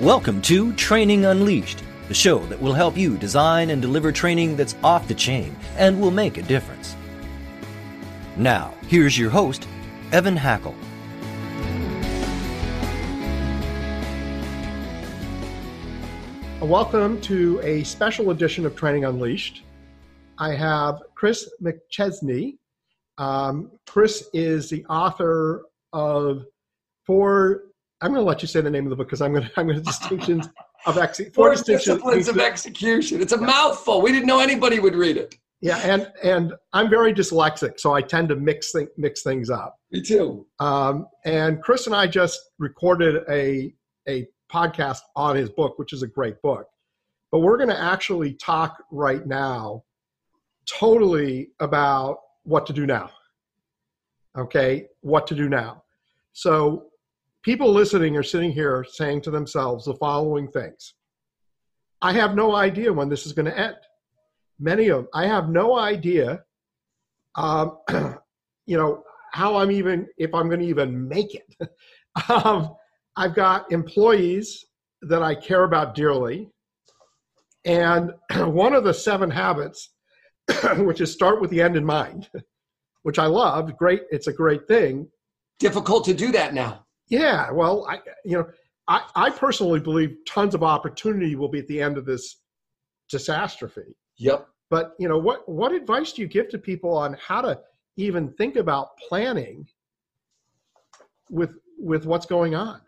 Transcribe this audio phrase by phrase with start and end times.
[0.00, 4.74] Welcome to Training Unleashed, the show that will help you design and deliver training that's
[4.82, 6.96] off the chain and will make a difference.
[8.36, 9.68] Now, here's your host,
[10.10, 10.74] Evan Hackel.
[16.60, 19.62] Welcome to a special edition of Training Unleashed.
[20.38, 22.58] I have Chris McChesney.
[23.18, 26.46] Um, Chris is the author of
[27.06, 27.66] four.
[28.00, 29.50] I'm going to let you say the name of the book because I'm going to.
[29.56, 30.48] I'm going to distinctions
[30.86, 33.22] of ex- four, four disciplines of execution.
[33.22, 34.02] It's a mouthful.
[34.02, 35.36] We didn't know anybody would read it.
[35.60, 39.76] Yeah, and and I'm very dyslexic, so I tend to mix th- mix things up.
[39.90, 40.46] Me too.
[40.60, 43.74] Um, and Chris and I just recorded a
[44.08, 46.66] a podcast on his book, which is a great book.
[47.32, 49.82] But we're going to actually talk right now
[50.66, 53.10] totally about what to do now.
[54.36, 55.82] Okay, what to do now.
[56.32, 56.86] So,
[57.44, 60.94] people listening are sitting here saying to themselves the following things
[62.02, 63.76] I have no idea when this is going to end.
[64.58, 66.42] Many of them, I have no idea,
[67.34, 67.78] um,
[68.66, 71.70] you know, how I'm even, if I'm going to even make it.
[72.28, 72.74] um,
[73.16, 74.66] I've got employees
[75.02, 76.50] that I care about dearly.
[77.64, 79.90] And one of the seven habits,
[80.76, 82.28] which is start with the end in mind,
[83.02, 85.08] which I love, great, it's a great thing.
[85.58, 86.83] Difficult to do that now.
[87.08, 88.46] Yeah, well, I, you know,
[88.88, 92.40] I, I personally believe tons of opportunity will be at the end of this
[93.10, 93.96] catastrophe.
[94.18, 94.48] Yep.
[94.70, 97.60] But you know, what what advice do you give to people on how to
[97.96, 99.66] even think about planning
[101.30, 102.80] with with what's going on?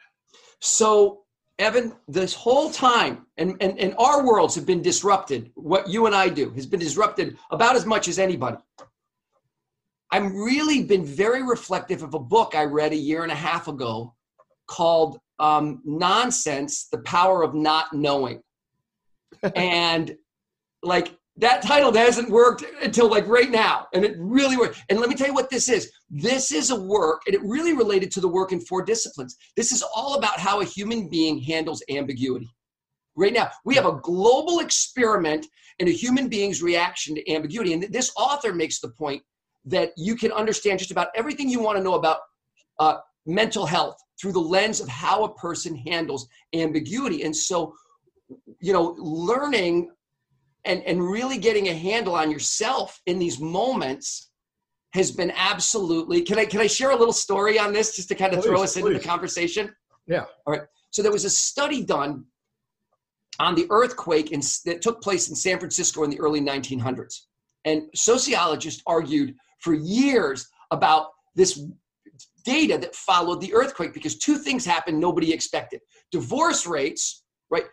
[0.61, 1.27] So
[1.59, 5.51] Evan, this whole time, and, and, and our worlds have been disrupted.
[5.55, 8.59] What you and I do has been disrupted about as much as anybody.
[10.11, 13.69] I've really been very reflective of a book I read a year and a half
[13.69, 14.15] ago
[14.69, 18.41] called um, Nonsense The Power of Not Knowing.
[19.57, 20.17] and
[20.83, 24.83] like that title hasn't worked until like right now and it really worked.
[24.89, 25.91] And let me tell you what this is.
[26.09, 29.37] This is a work and it really related to the work in four disciplines.
[29.57, 32.49] This is all about how a human being handles ambiguity.
[33.17, 35.47] Right now we have a global experiment
[35.79, 39.23] in a human being's reaction to ambiguity and this author makes the point
[39.67, 42.19] that you can understand just about everything you want to know about
[42.79, 42.97] uh,
[43.27, 47.25] mental health through the lens of how a person handles ambiguity.
[47.25, 47.75] And so
[48.61, 49.91] you know learning
[50.65, 54.31] and, and really getting a handle on yourself in these moments
[54.95, 58.15] has been absolutely can i can i share a little story on this just to
[58.15, 58.87] kind of please, throw us please.
[58.87, 59.75] into the conversation?
[60.07, 60.25] Yeah.
[60.47, 60.63] All right.
[60.91, 62.25] So there was a study done
[63.39, 67.23] on the earthquake in, that took place in san francisco in the early 1900s
[67.65, 69.35] and sociologists argued
[69.67, 71.53] for years about this
[72.45, 75.81] data that followed the earthquake because two things happened nobody expected
[76.13, 77.65] divorce rates right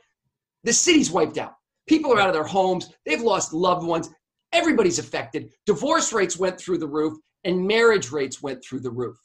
[0.64, 1.54] the city's wiped out
[1.88, 2.94] People are out of their homes.
[3.06, 4.10] They've lost loved ones.
[4.52, 5.52] Everybody's affected.
[5.66, 9.18] Divorce rates went through the roof, and marriage rates went through the roof.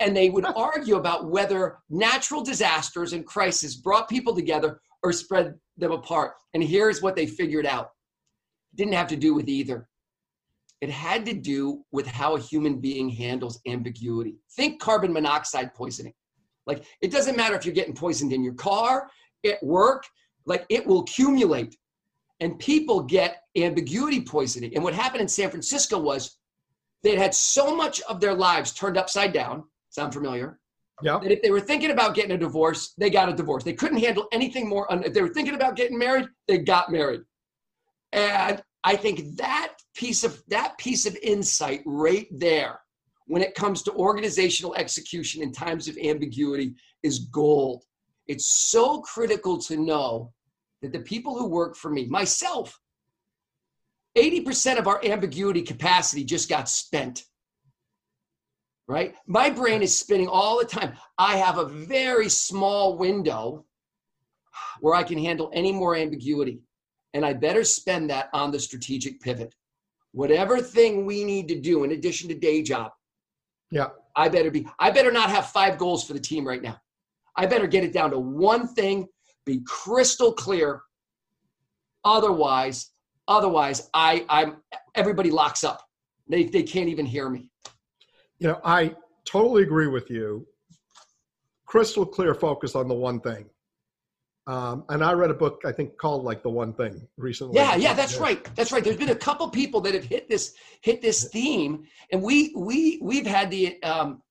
[0.00, 5.54] And they would argue about whether natural disasters and crises brought people together or spread
[5.76, 6.34] them apart.
[6.54, 7.90] And here's what they figured out
[8.74, 9.88] didn't have to do with either.
[10.80, 14.36] It had to do with how a human being handles ambiguity.
[14.52, 16.14] Think carbon monoxide poisoning.
[16.66, 19.08] Like, it doesn't matter if you're getting poisoned in your car,
[19.44, 20.04] at work,
[20.46, 21.76] like it will accumulate
[22.40, 24.74] and people get ambiguity poisoning.
[24.74, 26.38] And what happened in San Francisco was
[27.02, 29.64] they'd had so much of their lives turned upside down.
[29.90, 30.60] Sound familiar?
[31.02, 31.18] Yeah.
[31.20, 33.64] That if they were thinking about getting a divorce, they got a divorce.
[33.64, 34.86] They couldn't handle anything more.
[34.90, 37.22] If they were thinking about getting married, they got married.
[38.12, 42.80] And I think that piece of that piece of insight right there,
[43.26, 47.84] when it comes to organizational execution in times of ambiguity, is gold.
[48.26, 50.32] It's so critical to know
[50.82, 52.80] that the people who work for me, myself,
[54.16, 57.24] 80% of our ambiguity capacity just got spent.
[58.86, 59.14] Right?
[59.26, 60.94] My brain is spinning all the time.
[61.18, 63.66] I have a very small window
[64.80, 66.60] where I can handle any more ambiguity.
[67.14, 69.54] And I better spend that on the strategic pivot.
[70.12, 72.92] Whatever thing we need to do in addition to day job.
[73.70, 73.88] Yeah.
[74.16, 76.78] I better be, I better not have five goals for the team right now.
[77.36, 79.06] I better get it down to one thing
[79.48, 80.82] be crystal clear.
[82.04, 82.90] Otherwise,
[83.26, 84.58] otherwise, I, I'm
[84.94, 85.82] everybody locks up.
[86.28, 87.50] They they can't even hear me.
[88.38, 88.94] You know, I
[89.24, 90.46] totally agree with you.
[91.66, 93.46] Crystal clear focus on the one thing.
[94.48, 97.56] Um, and I read a book I think called like the one thing recently.
[97.56, 98.22] Yeah, yeah, that's yeah.
[98.22, 98.54] right.
[98.56, 98.82] That's right.
[98.82, 102.98] There's been a couple people that have hit this hit this theme, and we we
[103.02, 103.80] we've had the.
[103.82, 104.22] Um,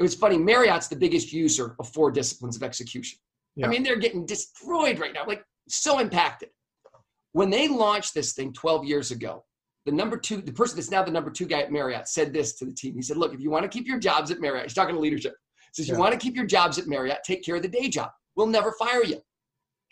[0.00, 0.38] it was funny.
[0.38, 3.20] Marriott's the biggest user of four disciplines of execution.
[3.54, 3.66] Yeah.
[3.66, 6.48] I mean, they're getting destroyed right now, like so impacted.
[7.30, 9.44] When they launched this thing 12 years ago,
[9.86, 12.54] the number two, the person that's now the number two guy at Marriott said this
[12.54, 12.94] to the team.
[12.96, 15.00] He said, Look, if you want to keep your jobs at Marriott, he's talking to
[15.00, 15.34] leadership.
[15.72, 15.94] He says, Yeah.
[15.94, 18.10] You want to keep your jobs at Marriott, take care of the day job.
[18.34, 19.20] We'll never fire you.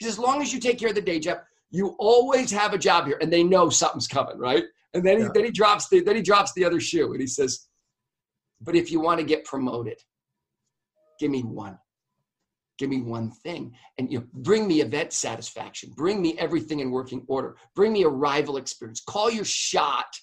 [0.03, 1.39] Says, As long as you take care of the day job,
[1.71, 3.19] you always have a job here.
[3.21, 4.65] And they know something's coming, right?
[4.95, 5.31] And then he Yeah.
[5.35, 7.69] then he drops the then he drops the other shoe and he says,
[8.61, 9.99] But if you want to get promoted,
[11.19, 11.79] give me one.
[12.79, 13.77] Give me one thing.
[13.99, 15.93] And you know, bring me event satisfaction.
[15.97, 17.57] Bring me everything in working order.
[17.75, 19.01] Bring me arrival experience.
[19.01, 20.15] Call your shot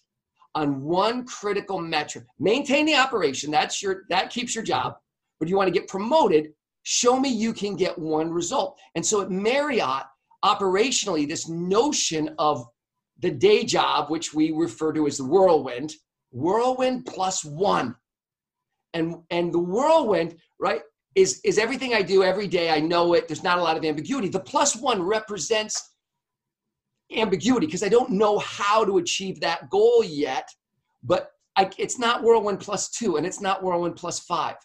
[0.55, 2.25] on one critical metric.
[2.39, 3.51] Maintain the operation.
[3.51, 4.97] That's your that keeps your job.
[5.39, 6.53] But you want to get promoted,
[6.91, 8.79] show me you can get one result.
[8.95, 10.05] And so at Marriott,
[10.43, 12.65] operationally, this notion of
[13.19, 15.93] the day job, which we refer to as the whirlwind,
[16.31, 17.95] whirlwind plus one.
[18.95, 20.81] And and the whirlwind, right,
[21.13, 22.71] is is everything I do every day.
[22.71, 23.27] I know it.
[23.27, 24.29] There's not a lot of ambiguity.
[24.29, 25.93] The plus one represents
[27.15, 30.49] ambiguity because I don't know how to achieve that goal yet.
[31.03, 34.55] But I, it's not whirlwind plus two, and it's not whirlwind plus five.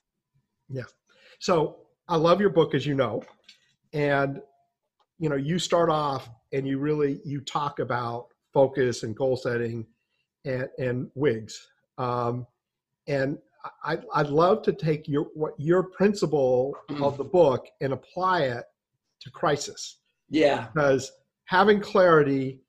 [0.70, 0.84] Yeah.
[1.38, 3.22] So I love your book, as you know,
[3.92, 4.40] and
[5.18, 9.86] you know you start off and you really you talk about focus and goal setting
[10.44, 11.54] and and WIGs,
[11.98, 12.46] um,
[13.08, 13.38] and
[13.84, 18.64] I, I'd love to take your what your principle of the book and apply it
[19.20, 21.10] to crisis Yeah, because
[21.46, 22.60] having clarity,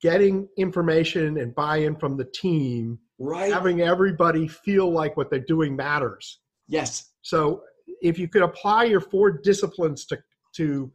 [0.00, 3.52] getting information and buy-in from the team, right.
[3.52, 6.40] having everybody feel like what they're doing matters.
[6.68, 7.62] yes, So
[8.02, 10.18] if you could apply your four disciplines to
[10.56, 10.90] to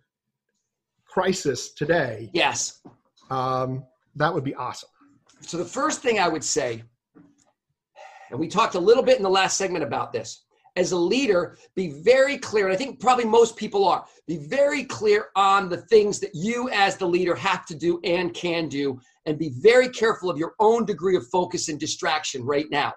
[1.05, 2.81] crisis today, yes.
[3.29, 3.85] um,
[4.15, 4.89] that would be awesome.
[5.41, 6.83] So the first thing I would say,
[8.31, 10.45] and we talked a little bit in the last segment about this,
[10.75, 14.85] as a leader, be very clear, and I think probably most people are, be very
[14.85, 18.99] clear on the things that you as the leader have to do and can do,
[19.27, 22.91] and be very careful of your own degree of focus and distraction right now.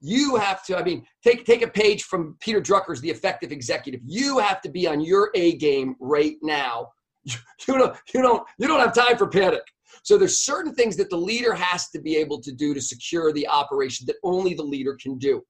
[0.00, 4.00] You have to, I mean, take take a page from Peter Drucker's The Effective Executive.
[4.04, 6.88] You have to be on your A game right now.
[7.68, 9.62] You don't, you don't, you don't have time for panic.
[10.02, 13.32] So there's certain things that the leader has to be able to do to secure
[13.32, 15.42] the operation that only the leader can do.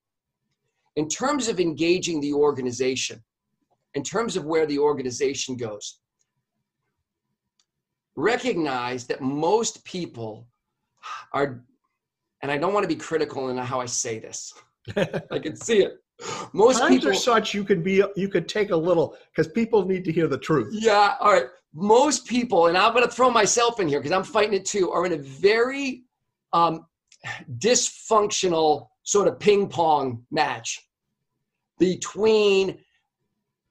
[0.96, 3.22] In terms of engaging the organization,
[3.94, 6.00] in terms of where the organization goes,
[8.16, 10.48] recognize that most people
[11.32, 11.64] are,
[12.42, 14.52] and I don't want to be critical in how I say this.
[14.96, 16.02] I can see it.
[16.52, 19.86] Most Times people are such you could be you could take a little because people
[19.86, 20.68] need to hear the truth.
[20.72, 21.46] Yeah, all right.
[21.72, 24.90] Most people, and I'm going to throw myself in here because I'm fighting it too,
[24.90, 26.02] are in a very
[26.52, 26.86] um,
[27.58, 30.80] dysfunctional sort of ping pong match
[31.78, 32.78] between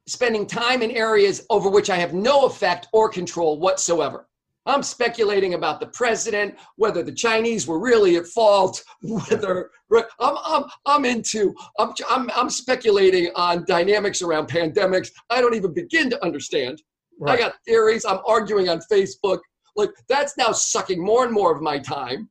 [0.08, 4.29] spending time in areas over which I have no effect or control whatsoever.
[4.70, 9.72] I'm speculating about the president, whether the Chinese were really at fault, whether
[10.20, 15.10] I'm, I'm, I'm into, I'm, I'm, I'm speculating on dynamics around pandemics.
[15.30, 16.82] I don't even begin to understand.
[17.28, 18.06] I got theories.
[18.06, 19.40] I'm arguing on Facebook.
[19.76, 22.30] Like that's now sucking more and more of my time.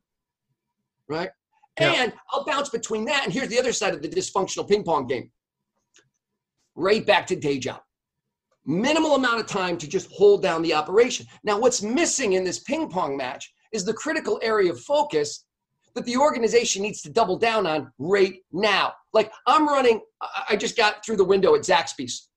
[1.07, 1.29] Right.
[1.79, 1.93] Yeah.
[2.03, 3.23] And I'll bounce between that.
[3.23, 5.31] And here's the other side of the dysfunctional ping pong game.
[6.75, 7.81] Right back to day job.
[8.69, 11.25] Minimal amount of time to just hold down the operation.
[11.43, 15.45] Now, what's missing in this ping pong match is the critical area of focus
[15.95, 18.93] that the organization needs to double down on right now.
[19.11, 20.01] Like I'm running,
[20.47, 22.29] I just got through the window at Zaxby's.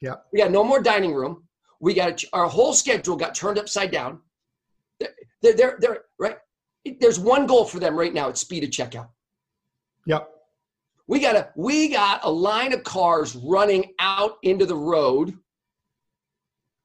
[0.00, 0.14] Yeah.
[0.32, 1.44] We got no more dining room.
[1.78, 4.20] We got our whole schedule got turned upside down.
[4.98, 6.38] They're, they're, they're right.
[7.00, 8.30] There's one goal for them right now.
[8.30, 9.08] It's speed of checkout.
[10.06, 10.26] Yep.
[11.06, 15.34] We got a we got a line of cars running out into the road.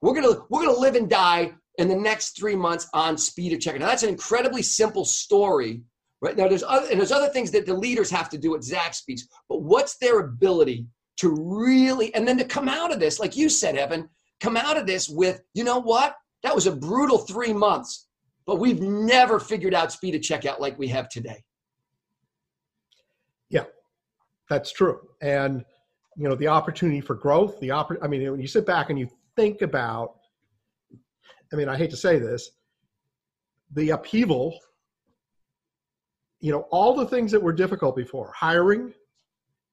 [0.01, 3.59] We're gonna we're gonna live and die in the next three months on speed of
[3.59, 3.79] checkout.
[3.79, 5.83] Now that's an incredibly simple story,
[6.21, 6.35] right?
[6.35, 9.29] Now there's other and there's other things that the leaders have to do at Zaxby's,
[9.47, 13.49] but what's their ability to really and then to come out of this, like you
[13.49, 14.09] said, Evan,
[14.39, 16.15] come out of this with, you know what?
[16.43, 18.07] That was a brutal three months,
[18.45, 21.43] but we've never figured out speed of checkout like we have today.
[24.49, 24.99] That's true.
[25.21, 25.63] And
[26.17, 28.99] you know, the opportunity for growth, the oppor- I mean, when you sit back and
[28.99, 30.15] you think about
[31.51, 32.51] I mean, I hate to say this,
[33.73, 34.57] the upheaval,
[36.41, 38.93] you know, all the things that were difficult before, hiring,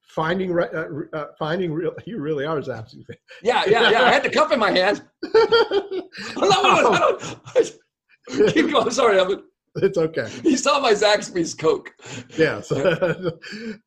[0.03, 3.05] finding re- uh, uh, finding real you really are Zapsy.
[3.43, 4.03] Yeah, yeah, yeah.
[4.03, 5.03] I had the cup in my hand.
[6.37, 6.49] No,
[6.93, 7.19] no.
[8.53, 8.91] Keep going.
[8.91, 9.43] Sorry, Evan.
[9.77, 10.27] it's okay.
[10.45, 11.93] You saw my Zaxby's Coke.
[12.39, 12.73] yes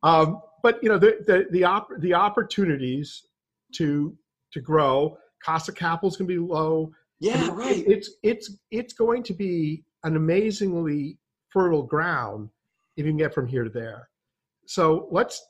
[0.04, 3.24] um, but you know the the the, op- the opportunities
[3.76, 4.16] to
[4.52, 6.92] to grow cost of capital is going to be low.
[7.20, 7.84] Yeah, right.
[7.88, 11.18] It's it's it's going to be an amazingly
[11.50, 12.50] fertile ground
[12.96, 14.10] if you can get from here to there.
[14.66, 15.42] So let's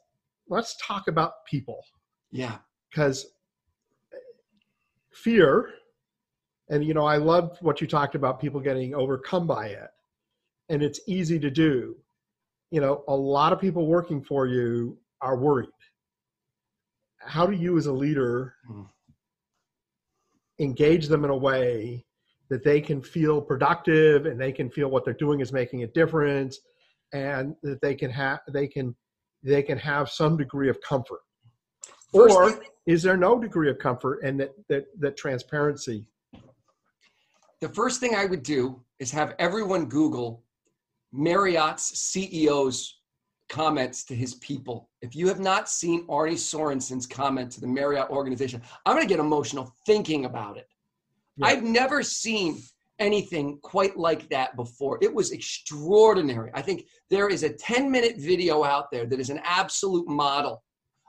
[0.48, 1.84] let's talk about people.
[2.32, 2.58] Yeah.
[2.89, 3.28] Because
[5.13, 5.70] fear,
[6.70, 9.89] and you know, I love what you talked about people getting overcome by it.
[10.70, 11.96] And it's easy to do.
[12.72, 15.70] You know, a lot of people working for you are worried.
[17.20, 18.88] How do you as a leader mm.
[20.60, 22.06] engage them in a way
[22.50, 25.88] that they can feel productive and they can feel what they're doing is making a
[25.88, 26.60] difference
[27.14, 28.96] and that they can have they can
[29.44, 31.22] they can have some degree of comfort
[32.14, 36.06] First or thing, is there no degree of comfort and that, that that transparency
[37.62, 40.44] the first thing i would do is have everyone google
[41.12, 42.99] marriott's ceo's
[43.50, 48.10] comments to his people if you have not seen arne sorenson's comment to the marriott
[48.10, 50.68] organization i'm going to get emotional thinking about it
[51.38, 51.48] yeah.
[51.48, 52.62] i've never seen
[53.00, 55.00] anything quite like that before.
[55.01, 56.51] It was extraordinary.
[56.53, 60.62] I think there is a 10 minute video out there that is an absolute model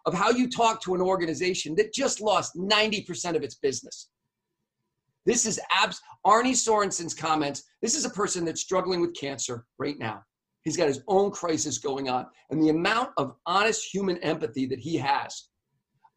[0.06, 4.08] of how you talk to an organization that just lost 90% of its business.
[5.26, 7.64] This is abs Arne Sorenson's comments.
[7.82, 10.22] This is a person that's struggling with cancer right now.
[10.64, 12.26] He's got his own crisis going on.
[12.50, 15.48] And the amount of honest human empathy that he has,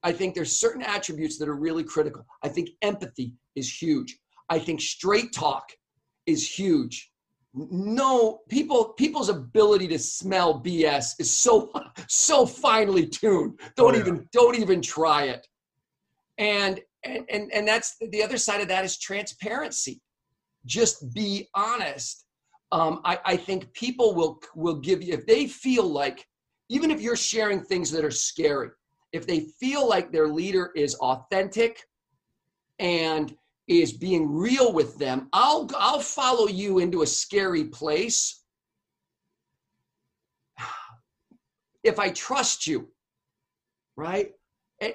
[0.04, 2.26] I think there's certain attributes that are really critical.
[2.44, 4.18] I think empathy is huge.
[4.50, 5.72] I think straight talk
[6.26, 7.10] is huge.
[7.54, 11.72] No, people people's ability to smell BS is so
[12.08, 13.60] so finely tuned.
[13.78, 14.00] Don't oh, yeah.
[14.00, 15.48] even don't even try it.
[16.40, 20.02] And and and and that's the other side of that is transparency.
[20.66, 22.23] Just be honest.
[22.74, 26.28] Um, I, I think people will will give you if they feel like
[26.70, 28.70] even if you're sharing things that are scary,
[29.12, 31.84] if they feel like their leader is authentic
[32.80, 33.38] and
[33.68, 35.30] is being real with them.
[35.34, 38.44] I'll I'll follow you into a scary place
[41.84, 42.90] if I trust you.
[43.96, 44.32] Right?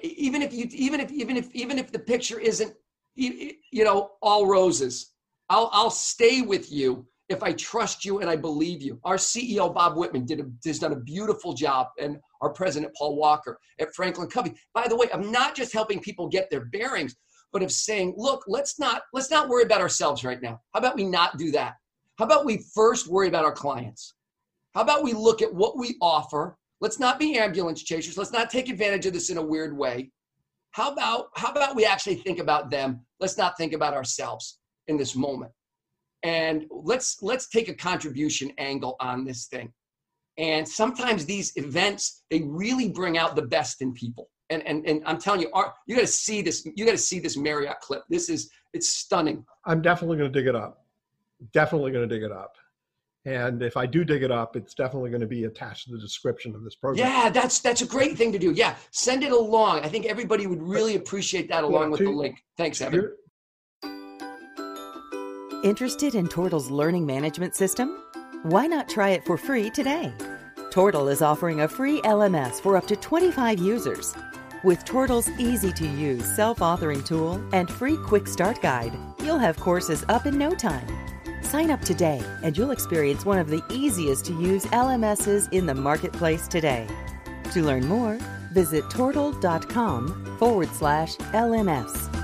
[0.02, 2.75] Even if you even if even if even if the picture isn't
[3.14, 5.12] you know all roses.
[5.49, 8.99] I'll I'll stay with you if I trust you and I believe you.
[9.04, 13.16] Our CEO Bob Whitman did a, has done a beautiful job, and our president Paul
[13.16, 14.54] Walker at Franklin Covey.
[14.75, 17.16] By the way, I'm not just helping people get their bearings
[17.52, 20.61] but of saying, look, let's not let's not worry about ourselves right now.
[20.75, 21.75] How about we not do that?
[22.18, 24.14] How about we first worry about our clients?
[24.75, 26.56] How about we look at what we offer?
[26.80, 28.18] Let's not be ambulance chasers.
[28.18, 30.11] Let's not take advantage of this in a weird way.
[30.73, 33.04] How about how about we actually think about them?
[33.20, 35.52] Let's not think about ourselves in this moment.
[36.22, 39.72] And let's let's take a contribution angle on this thing.
[40.37, 45.02] And sometimes these events they really bring out the best in people and and and
[45.06, 45.50] I'm telling you,
[45.87, 46.66] you got to see this.
[46.75, 48.02] You got to see this Marriott clip.
[48.08, 49.44] This is it's stunning.
[49.66, 50.84] I'm definitely going to dig it up.
[51.52, 52.54] Definitely going to dig it up.
[53.25, 55.98] And if I do dig it up, it's definitely going to be attached to the
[55.98, 57.06] description of this program.
[57.06, 58.52] Yeah, that's that's a great thing to do.
[58.52, 59.80] Yeah, send it along.
[59.80, 62.42] I think everybody would really appreciate that along with the link.
[62.56, 63.12] Thanks, Evan.
[65.64, 68.00] Interested in Tortal's learning management system?
[68.44, 70.12] Why not try it for free today?
[70.70, 74.14] Tortal is offering a free LMS for up to 25 users.
[74.62, 79.58] With Tortal's easy to use self authoring tool and free quick start guide, you'll have
[79.58, 80.86] courses up in no time.
[81.42, 85.74] Sign up today and you'll experience one of the easiest to use LMSs in the
[85.74, 86.86] marketplace today.
[87.52, 88.16] To learn more,
[88.52, 92.17] visit tortal.com forward slash LMS.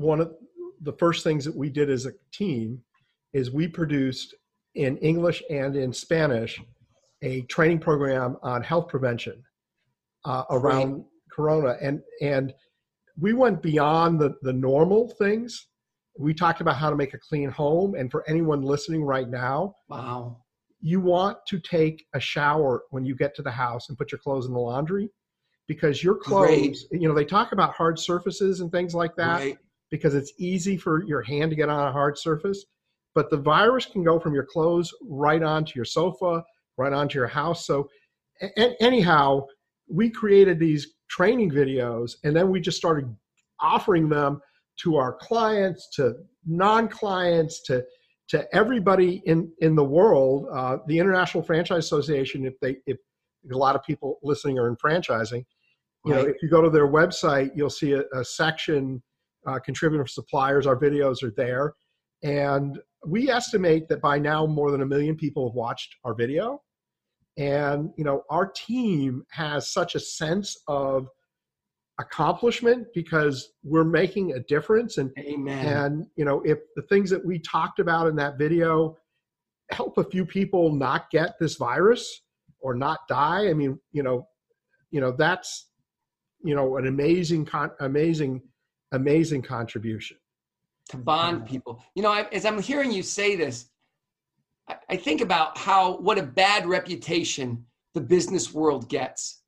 [0.00, 0.32] One of
[0.80, 2.80] the first things that we did as a team
[3.32, 4.34] is we produced
[4.74, 6.60] in English and in Spanish
[7.22, 9.42] a training program on health prevention
[10.24, 11.04] uh, around right.
[11.30, 12.54] corona and and
[13.18, 15.68] we went beyond the the normal things
[16.18, 19.74] we talked about how to make a clean home and for anyone listening right now
[19.88, 20.36] wow
[20.80, 24.18] you want to take a shower when you get to the house and put your
[24.18, 25.10] clothes in the laundry
[25.68, 27.02] because your clothes Great.
[27.02, 29.58] you know they talk about hard surfaces and things like that right.
[29.90, 32.64] Because it's easy for your hand to get on a hard surface
[33.14, 36.44] but the virus can go from your clothes right onto your sofa
[36.80, 37.66] right onto your house.
[37.66, 37.88] So,
[38.42, 39.46] a- anyhow,
[39.88, 43.14] we created these training videos and then we just started
[43.60, 44.40] offering them
[44.82, 46.14] to our clients, to
[46.46, 47.84] non clients, to
[48.30, 50.46] to everybody in in the world.
[50.52, 52.96] Uh, the International Franchise Association, if they if
[53.52, 55.44] a lot of people listening are in franchising,
[56.04, 56.24] you right.
[56.24, 59.02] know, if you go to their website, you'll see a, a section
[59.46, 60.66] uh, contributor suppliers.
[60.66, 61.74] Our videos are there,
[62.22, 66.60] and we estimate that by now more than a million people have watched our video
[67.36, 71.08] and you know our team has such a sense of
[71.98, 75.66] accomplishment because we're making a difference and Amen.
[75.66, 78.96] and you know if the things that we talked about in that video
[79.70, 82.22] help a few people not get this virus
[82.60, 84.26] or not die i mean you know
[84.90, 85.70] you know that's
[86.42, 88.42] you know an amazing con- amazing
[88.92, 90.16] amazing contribution
[90.90, 91.46] to bond mm-hmm.
[91.46, 91.82] people.
[91.94, 93.70] You know, I, as I'm hearing you say this,
[94.68, 99.42] I, I think about how what a bad reputation the business world gets,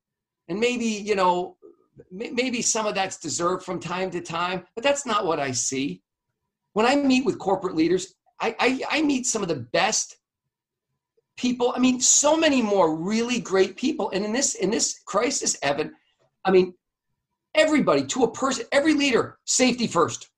[0.48, 1.56] and maybe you know,
[1.98, 5.52] m- maybe some of that's deserved from time to time, but that's not what I
[5.52, 6.02] see.
[6.74, 10.16] When I meet with corporate leaders, I, I, I meet some of the best
[11.36, 11.72] people.
[11.76, 15.92] I mean, so many more really great people, and in this in this crisis, Evan,
[16.44, 16.74] I mean,
[17.54, 20.28] everybody to a person, every leader, safety first.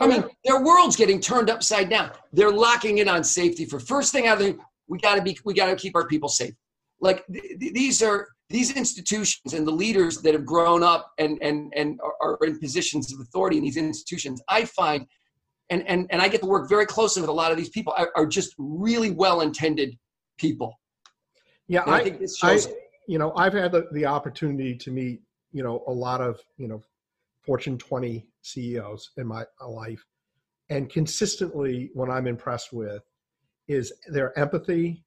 [0.00, 2.10] I mean, their world's getting turned upside down.
[2.32, 5.38] They're locking in on safety for first thing out of the we got to be
[5.44, 6.52] we got to keep our people safe.
[7.00, 11.38] Like th- th- these are these institutions and the leaders that have grown up and
[11.42, 14.42] and and are, are in positions of authority in these institutions.
[14.48, 15.06] I find,
[15.70, 17.94] and and and I get to work very closely with a lot of these people.
[17.96, 19.96] Are, are just really well intended
[20.38, 20.78] people.
[21.68, 22.58] yeah I, I, think this I
[23.06, 25.20] you know i've had the, the opportunity to meet
[25.54, 26.82] you know a lot of you know
[27.42, 30.04] fortune 20 ceos in my life.
[30.70, 33.02] And consistently what i'm impressed with
[33.68, 35.04] is their empathy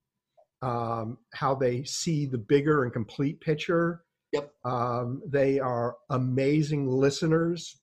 [0.63, 4.03] um, how they see the bigger and complete picture.
[4.33, 4.51] Yep.
[4.65, 7.79] um, they are amazing listeners.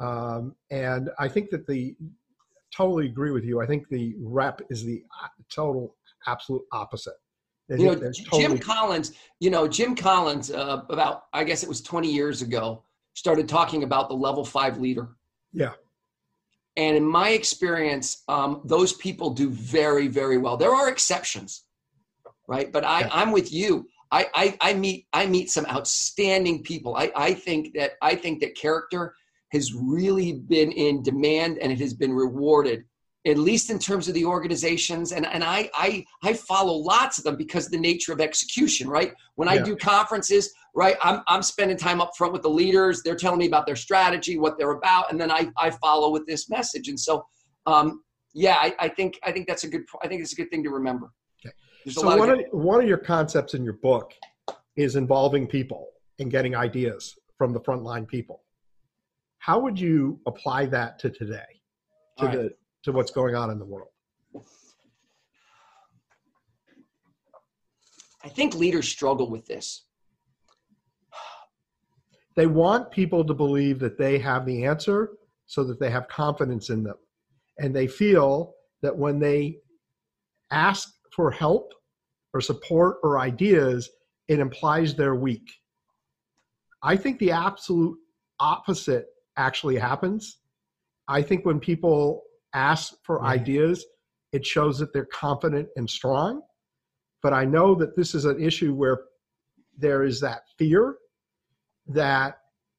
[0.00, 1.96] Um, and i think that the
[2.74, 3.60] totally agree with you.
[3.60, 7.14] I think the rep is the uh, total absolute opposite
[7.68, 11.80] You know, there's Jim Collins, you know, Jim Collins, uh, about, I guess it was
[11.80, 15.16] 20 years ago, started talking about the level five leader.
[15.52, 15.72] Yeah.
[16.76, 20.56] And in my experience, um, those people do very, very well.
[20.56, 21.64] There are exceptions,
[22.48, 22.72] right?
[22.72, 23.10] But I, Yeah.
[23.12, 23.86] I'm with you.
[24.10, 26.96] I, I, I meet, I meet some outstanding people.
[26.96, 29.14] I, I think that, I think that character
[29.52, 32.84] has really been in demand and it has been rewarded
[33.26, 37.24] at least in terms of the organizations and, and I, I i follow lots of
[37.24, 39.62] them because of the nature of execution right when i Yeah.
[39.64, 43.46] do conferences right I'm, I'm spending time up front with the leaders they're telling me
[43.46, 46.98] about their strategy what they're about and then i, I follow with this message and
[46.98, 47.24] so
[47.66, 48.02] um,
[48.34, 50.64] yeah I, I think i think that's a good i think it's a good thing
[50.64, 51.12] to remember
[51.44, 51.54] Okay.
[51.84, 54.12] There's so one of of, one of your concepts in your book
[54.76, 58.42] is involving people and getting ideas from the frontline people
[59.38, 61.60] how would you apply that to today
[62.18, 62.36] to right.
[62.36, 62.50] the
[62.84, 63.88] to what's going on in the world.
[68.24, 69.84] I think leaders struggle with this.
[72.36, 75.10] They want people to believe that they have the answer
[75.46, 76.96] so that they have confidence in them.
[77.58, 79.58] And they feel that when they
[80.50, 81.72] ask for help
[82.32, 83.90] or support or ideas
[84.28, 85.50] it implies they're weak.
[86.82, 87.98] I think the absolute
[88.40, 90.38] opposite actually happens.
[91.08, 92.22] I think when people
[92.54, 93.84] ask for ideas
[94.32, 96.42] it shows that they're confident and strong.
[97.22, 99.02] But i know that this is an issue where
[99.78, 100.96] there is that fear
[101.86, 102.38] that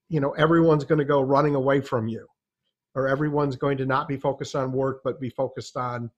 [0.09, 2.27] you know everyone's going to go running away from you
[2.95, 6.09] or everyone's going to not be focused on work but be focused on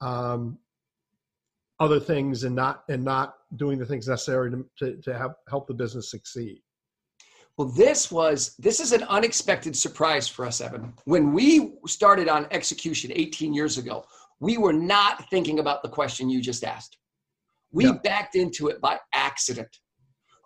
[0.00, 0.58] um,
[1.80, 5.66] other things and not and not doing the things necessary to, to, to help help
[5.66, 6.60] the business succeed
[7.58, 10.94] Well, this was this is an unexpected surprise for us, Evan.
[11.06, 14.04] When we started on execution 18 years ago,
[14.38, 16.98] we were not thinking about the question you just asked.
[17.72, 17.94] We Yeah.
[18.04, 19.76] backed into it by accident.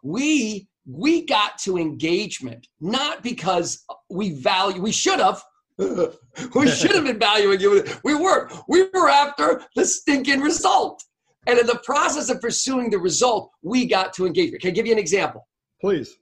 [0.02, 5.44] We we got to engagement not because we value we should have
[5.78, 7.98] we should have been valuing it.
[8.04, 8.48] We were.
[8.68, 11.04] We were after the stinking result.
[11.46, 14.62] And in the process of pursuing the result, we got to engagement.
[14.62, 15.46] Can I give you an example?
[15.80, 16.16] please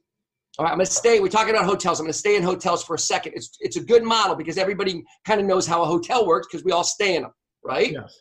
[0.59, 1.21] All right, I'm going to stay.
[1.21, 2.01] We're talking about hotels.
[2.01, 3.33] I'm going to stay in hotels for a second.
[3.35, 6.65] It's it's a good model because everybody kind of knows how a hotel works because
[6.65, 7.33] we all stay in them,
[7.65, 7.93] right?
[7.93, 8.21] yes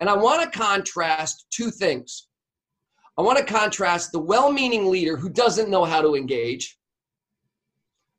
[0.00, 2.28] And I want to contrast two things.
[3.18, 6.78] I want to contrast the well-meaning leader who doesn't know how to engage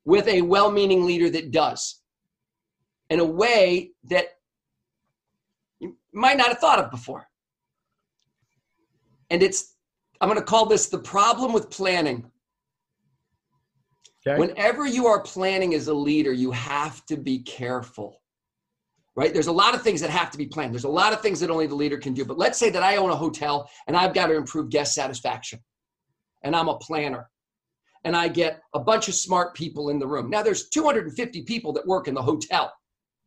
[0.04, 2.00] with a well-meaning leader that does
[3.10, 4.26] in a way that
[5.80, 7.28] you might not have thought of before.
[9.30, 9.74] And it's
[10.20, 12.30] I'm going to call this the problem with planning.
[14.26, 18.20] Okay Whenever you are planning as a leader, you have to be careful.
[19.16, 19.32] Right?
[19.32, 20.72] There's a lot of things that have to be planned.
[20.72, 22.24] There's a lot of things that only the leader can do.
[22.24, 25.58] But let's say that I own a hotel and I've got to improve guest satisfaction.
[26.44, 27.28] And I'm a planner.
[28.04, 30.30] And I get a bunch of smart people in the room.
[30.30, 32.72] Now there's 250 people that work in the hotel,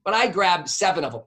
[0.06, 1.24] but I grab seven of them.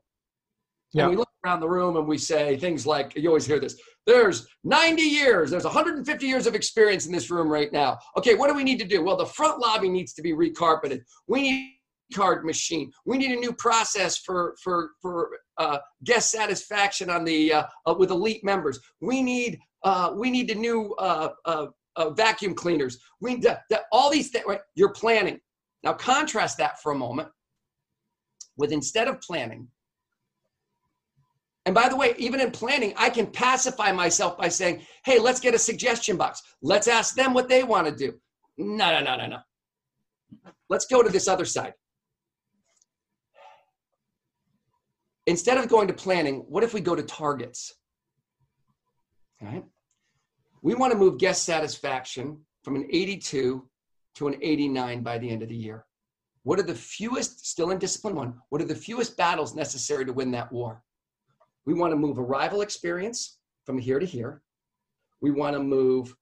[0.94, 1.08] Yeah.
[1.08, 3.76] And we around the room and we say things like, you always hear this,
[4.06, 7.98] there's 90 years, there's 150 years of experience in this room right now.
[8.16, 9.02] Okay, what do we need to do?
[9.02, 11.00] Well, the front lobby needs to be recarpeted.
[11.26, 11.74] We need
[12.12, 12.90] a card machine.
[13.06, 17.94] We need a new process for for for uh, guest satisfaction on the uh, uh,
[17.98, 18.78] with elite members.
[19.00, 22.98] We need uh, we need the new uh, uh, vacuum cleaners.
[23.20, 23.46] We need
[23.90, 24.44] all these things.
[24.46, 24.60] Right?
[24.74, 25.40] You're planning.
[25.82, 27.28] Now contrast that for a moment
[28.56, 29.68] with instead of planning,
[31.66, 35.40] and by the way, even in planning, I can pacify myself by saying, hey, let's
[35.40, 36.42] get a suggestion box.
[36.60, 38.14] Let's ask them what they want to do.
[38.58, 39.38] No, no, no, no, no.
[40.68, 41.72] Let's go to this other side.
[45.26, 47.74] Instead of going to planning, what if we go to targets?
[49.40, 49.64] All right.
[50.60, 53.66] We want to move guest satisfaction from an 82
[54.16, 55.86] to an 89 by the end of the year.
[56.42, 60.12] What are the fewest, still in discipline one, what are the fewest battles necessary to
[60.12, 60.82] win that war?
[61.66, 64.42] We want to move arrival experience from here to here.
[65.20, 66.14] We want to move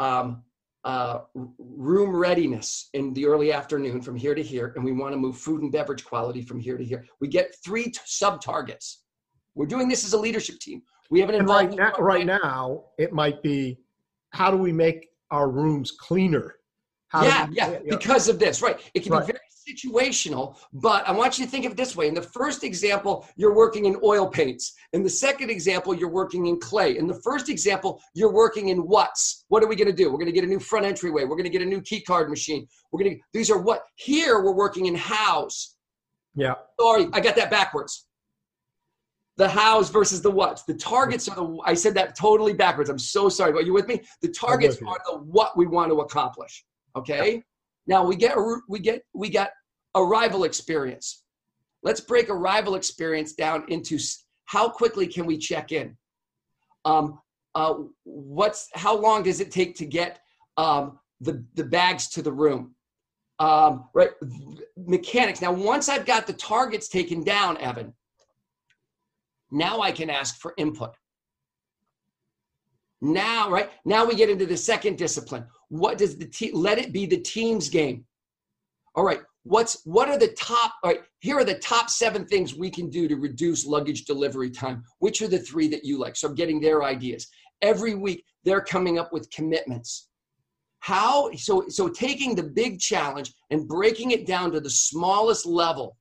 [0.00, 0.42] um,
[0.84, 5.16] uh, room readiness in the early afternoon from here to here, and we want to
[5.16, 7.04] move food and beverage quality from here to here.
[7.20, 9.02] We get three t- sub targets.
[9.54, 10.82] We're doing this as a leadership team.
[11.10, 13.78] We have an and right now, right now, it might be
[14.30, 16.56] how do we make our rooms cleaner?
[17.08, 18.78] How yeah, we, yeah, you know, because of this, right?
[18.94, 19.26] It can right.
[19.26, 22.08] be very situational, but I want you to think of it this way.
[22.08, 24.74] In the first example, you're working in oil paints.
[24.92, 26.96] In the second example, you're working in clay.
[26.96, 29.44] In the first example, you're working in what's.
[29.48, 30.10] What are we going to do?
[30.10, 31.24] We're going to get a new front entryway.
[31.24, 32.66] We're going to get a new key card machine.
[32.90, 33.82] We're going to, these are what?
[33.96, 35.76] Here, we're working in hows.
[36.34, 36.54] Yeah.
[36.80, 38.06] Sorry, I got that backwards.
[39.36, 40.64] The hows versus the what's.
[40.64, 42.90] The targets are the, I said that totally backwards.
[42.90, 43.52] I'm so sorry.
[43.52, 44.02] Are you with me?
[44.20, 46.64] The targets are the what we want to accomplish.
[46.96, 47.34] Okay.
[47.34, 47.40] Yeah.
[47.86, 48.36] Now we get
[48.68, 49.50] we get we got
[49.94, 51.24] arrival experience.
[51.82, 53.98] Let's break arrival experience down into
[54.46, 55.96] how quickly can we check in?
[56.84, 57.20] Um,
[57.54, 57.74] uh,
[58.04, 60.20] what's how long does it take to get
[60.56, 62.74] um, the the bags to the room?
[63.38, 64.10] Um, right,
[64.76, 65.40] mechanics.
[65.40, 67.92] Now, once I've got the targets taken down, Evan,
[69.50, 70.94] now I can ask for input.
[73.00, 75.46] Now, right now we get into the second discipline.
[75.68, 76.52] What does the team?
[76.54, 78.04] Let it be the team's game.
[78.94, 82.54] All right, what's what are the top all right here are the top seven things
[82.54, 84.84] we can do to reduce luggage delivery time.
[84.98, 86.16] Which are the three that you like?
[86.16, 87.28] So i'm getting their ideas.
[87.62, 90.08] Every week they're coming up with commitments.
[90.80, 95.96] How so so taking the big challenge and breaking it down to the smallest level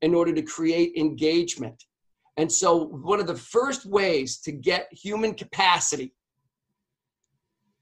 [0.00, 1.84] in order to create engagement.
[2.36, 6.14] And so one of the first ways to get human capacity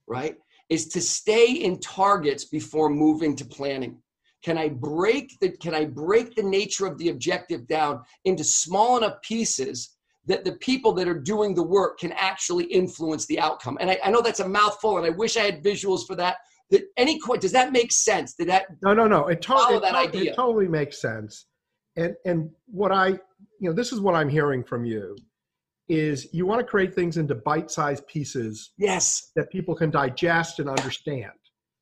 [0.09, 0.37] right
[0.69, 4.03] is to stay in targets before moving to planning
[4.43, 8.97] can I break the can I break the nature of the objective down into small
[8.97, 13.79] enough pieces that the people that are doing the work can actually influence the outcome?
[13.81, 16.37] And I, I know that's a mouthful, and I wish I had visuals for that.
[16.71, 18.35] That any does that make sense?
[18.35, 20.33] Did that no no no it, to- it, that to- idea?
[20.33, 21.47] it totally makes sense.
[21.97, 25.17] And and what I you know this is what I'm hearing from you
[25.89, 30.69] is you want to create things into bite-sized pieces yes that people can digest and
[30.69, 31.33] understand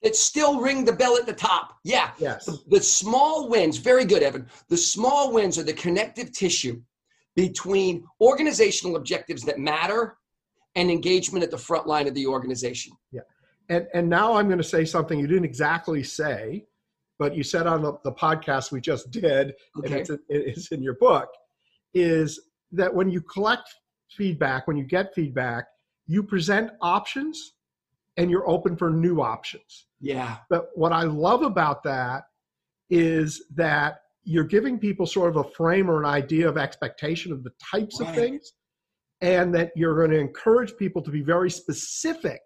[0.02, 1.76] that still ring the bell at the top.
[1.84, 2.10] Yeah.
[2.18, 2.46] Yes.
[2.46, 4.46] The, the, small wins, very good, Evan.
[4.68, 6.80] The small wins are the connective tissue
[7.34, 10.16] between organizational objectives that matter
[10.76, 12.92] and engagement at the front line of the organization.
[13.10, 13.22] Yeah.
[13.68, 16.66] And, and now I'm going to say something you didn't exactly say,
[17.18, 19.86] but you said on the, the podcast we just did, okay.
[19.86, 21.28] and it's, it's in your book,
[21.92, 22.40] is
[22.72, 23.74] that when you collect
[24.10, 25.66] feedback, when you get feedback,
[26.06, 27.54] you present options
[28.16, 29.86] and you're open for new options.
[30.00, 30.38] Yeah.
[30.48, 32.24] But what I love about that
[32.90, 37.42] is that you're giving people sort of a frame or an idea of expectation of
[37.42, 38.08] the types right.
[38.08, 38.52] of things,
[39.20, 42.40] and that you're going to encourage people to be very specific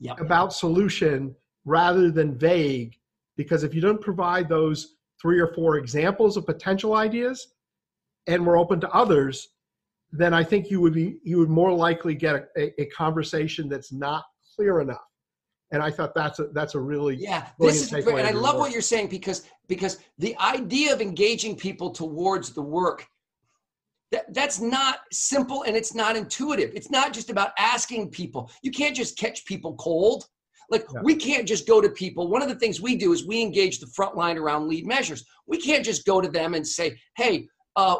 [0.00, 0.20] yep.
[0.20, 2.94] about solution rather than vague.
[3.36, 7.54] Because if you don't provide those three or four examples of potential ideas,
[8.26, 9.48] and we're open to others,
[10.12, 13.68] then I think you would be you would more likely get a, a, a conversation
[13.68, 15.04] that's not clear enough
[15.72, 17.48] and I thought that's a that's a really yeah.
[17.58, 18.62] This is great, and I love work.
[18.62, 23.06] what you're saying because because the idea of engaging people towards the work
[24.12, 26.70] that that's not simple and it's not intuitive.
[26.74, 28.50] It's not just about asking people.
[28.62, 30.26] You can't just catch people cold.
[30.70, 31.00] Like yeah.
[31.02, 32.28] we can't just go to people.
[32.28, 35.24] One of the things we do is we engage the front line around lead measures.
[35.46, 37.96] We can't just go to them and say, "Hey, uh,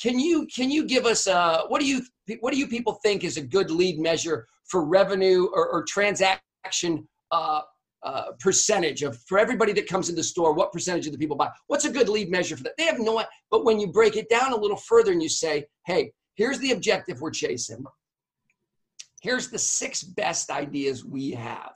[0.00, 2.02] can you can you give us uh, what do you
[2.40, 6.42] what do you people think is a good lead measure for revenue or, or transaction?"
[6.64, 7.60] Action uh,
[8.04, 11.36] uh, percentage of for everybody that comes in the store, what percentage of the people
[11.36, 11.50] buy?
[11.66, 12.76] What's a good lead measure for that?
[12.78, 13.18] They have no.
[13.18, 13.28] Idea.
[13.50, 16.72] But when you break it down a little further and you say, hey, here's the
[16.72, 17.84] objective we're chasing.
[19.20, 21.72] Here's the six best ideas we have.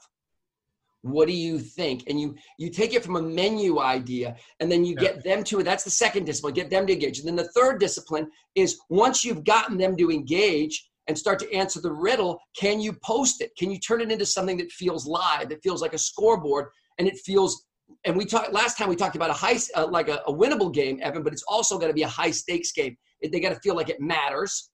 [1.01, 2.03] What do you think?
[2.07, 5.01] And you you take it from a menu idea, and then you yeah.
[5.01, 5.63] get them to it.
[5.63, 6.53] That's the second discipline.
[6.53, 7.19] Get them to engage.
[7.19, 11.53] And then the third discipline is once you've gotten them to engage and start to
[11.53, 13.51] answer the riddle, can you post it?
[13.57, 15.49] Can you turn it into something that feels live?
[15.49, 17.65] That feels like a scoreboard, and it feels.
[18.05, 18.89] And we talked last time.
[18.89, 21.23] We talked about a high, uh, like a, a winnable game, Evan.
[21.23, 22.97] But it's also got to be a high stakes game.
[23.21, 24.69] They got to feel like it matters.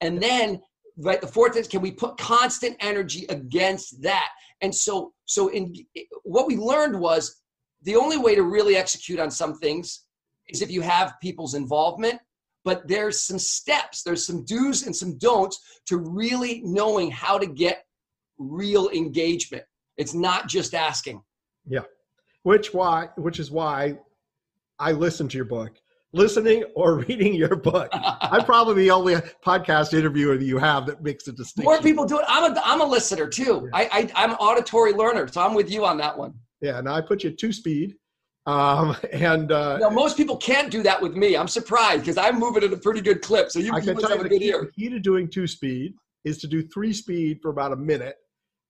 [0.00, 0.60] And then
[0.98, 4.28] right the fourth is can we put constant energy against that
[4.62, 5.74] and so so in
[6.22, 7.42] what we learned was
[7.82, 10.04] the only way to really execute on some things
[10.48, 12.18] is if you have people's involvement
[12.66, 17.46] but there's some steps there's some do's and some don'ts to really knowing how to
[17.46, 17.84] get
[18.38, 19.62] real engagement
[19.96, 21.22] it's not just asking
[21.66, 21.80] yeah
[22.42, 23.96] which why which is why
[24.78, 25.80] i listen to your book
[26.12, 27.88] listening or reading your book.
[27.92, 31.70] I'm probably the only podcast interviewer you have that makes a distinction.
[31.70, 32.24] More people do it.
[32.26, 33.68] I'm a, I'm a listener too.
[33.74, 33.78] Yeah.
[33.92, 36.32] I, I, an auditory learner, so I'm with you on that one.
[36.62, 37.96] Yeah, and I put you two speed.
[38.46, 41.36] Um, and uh, now most people can't do that with me.
[41.36, 43.50] I'm surprised because I'm moving at a pretty good clip.
[43.50, 46.38] So you, I can tell you the key, the key to doing two speed is
[46.38, 48.16] to do three speed for about a minute.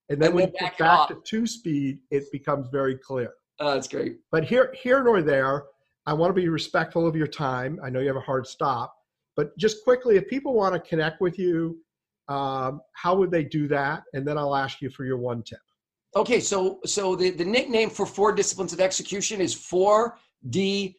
[0.09, 3.33] And then and when you get back to two speed, it becomes very clear.
[3.59, 4.17] Oh, that's great.
[4.31, 5.65] But here, here nor there,
[6.05, 7.79] I want to be respectful of your time.
[7.83, 8.95] I know you have a hard stop,
[9.35, 11.79] but just quickly, if people want to connect with you,
[12.29, 14.03] um, how would they do that?
[14.13, 15.59] And then I'll ask you for your one tip.
[16.17, 20.95] Okay, so so the, the nickname for four disciplines of execution is 4DX.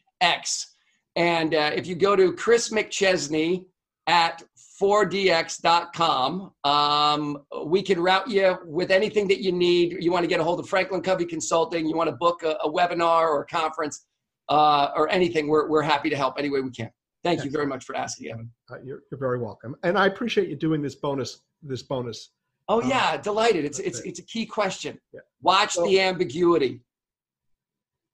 [1.17, 3.65] And uh, if you go to Chris McChesney
[4.07, 4.41] at
[4.81, 9.97] 4dx.com, um, we can route you with anything that you need.
[10.01, 12.51] You want to get a hold of Franklin Covey Consulting, you want to book a,
[12.63, 14.05] a webinar or a conference,
[14.47, 16.89] uh, or anything, we're, we're happy to help any way we can.
[17.25, 18.49] Thank you very much for asking, Evan.
[18.71, 21.41] Uh, you're, you're very welcome, and I appreciate you doing this bonus.
[21.61, 22.29] This bonus.
[22.69, 23.65] Oh yeah, um, delighted.
[23.65, 24.97] It's it's it's a key question.
[25.11, 25.21] Yeah.
[25.41, 26.81] Watch so, the ambiguity.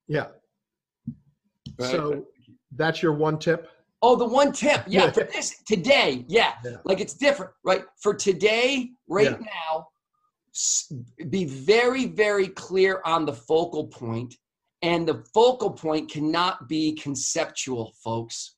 [0.08, 0.28] Yeah.
[1.78, 1.92] Right.
[1.92, 2.26] So
[2.76, 3.70] that's your one tip.
[4.02, 4.84] Oh, the one tip.
[4.88, 6.26] Yeah, for this today.
[6.28, 6.54] Yeah.
[6.64, 6.78] yeah.
[6.86, 7.84] Like it's different, right?
[8.02, 9.48] For today, right yeah.
[9.66, 9.88] now,
[11.30, 14.36] be very, very clear on the focal point
[14.82, 18.56] and the focal point cannot be conceptual, folks.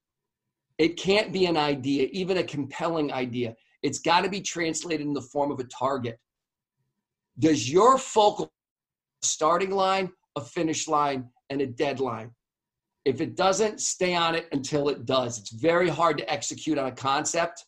[0.78, 3.56] It can't be an idea, even a compelling idea.
[3.88, 6.20] It's got to be translated in the form of a target.
[7.40, 8.52] Does your focal
[9.22, 12.32] starting line, a finish line, and a deadline?
[13.06, 15.40] If it doesn't, stay on it until it does.
[15.40, 17.64] It's very hard to execute on a concept.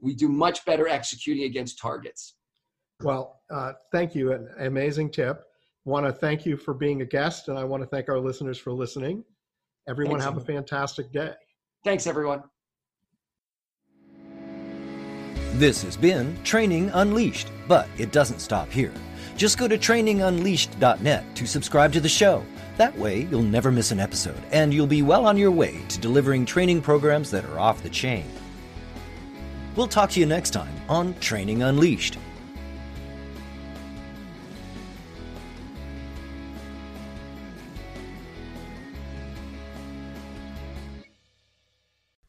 [0.00, 2.36] We do much better executing against targets.
[3.02, 4.32] Well, uh, thank you.
[4.32, 5.44] An amazing tip
[5.84, 8.56] want to thank you for being a guest, and I want to thank our listeners
[8.56, 9.22] for listening.
[9.86, 11.32] Everyone, Thanks, have a fantastic day.
[11.84, 12.42] Thanks, everyone.
[15.58, 18.92] This has been Training Unleashed, but it doesn't stop here.
[19.36, 22.44] Just go to trainingunleashed.net to subscribe to the show.
[22.76, 25.98] That way, you'll never miss an episode, and you'll be well on your way to
[25.98, 28.24] delivering training programs that are off the chain.
[29.74, 32.18] We'll talk to you next time on Training Unleashed.